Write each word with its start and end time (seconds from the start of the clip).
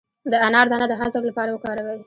د 0.31 0.33
انار 0.47 0.65
دانه 0.71 0.87
د 0.89 0.93
هضم 1.01 1.23
لپاره 1.29 1.49
وکاروئ 1.51 1.99